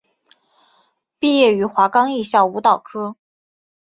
[1.19, 3.15] 毕业于华冈艺校舞蹈科。